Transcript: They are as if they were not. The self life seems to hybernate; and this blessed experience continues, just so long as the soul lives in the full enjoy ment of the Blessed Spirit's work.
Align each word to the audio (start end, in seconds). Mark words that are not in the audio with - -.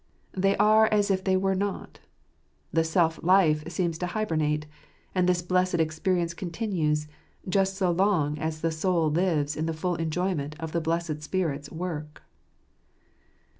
They 0.33 0.57
are 0.57 0.87
as 0.87 1.11
if 1.11 1.23
they 1.23 1.37
were 1.37 1.53
not. 1.53 1.99
The 2.73 2.83
self 2.83 3.19
life 3.21 3.69
seems 3.71 3.99
to 3.99 4.07
hybernate; 4.07 4.65
and 5.13 5.29
this 5.29 5.43
blessed 5.43 5.75
experience 5.75 6.33
continues, 6.33 7.07
just 7.47 7.77
so 7.77 7.91
long 7.91 8.39
as 8.39 8.61
the 8.61 8.71
soul 8.71 9.11
lives 9.11 9.55
in 9.55 9.67
the 9.67 9.75
full 9.77 9.97
enjoy 9.97 10.33
ment 10.33 10.59
of 10.59 10.71
the 10.71 10.81
Blessed 10.81 11.21
Spirit's 11.21 11.71
work. 11.71 12.23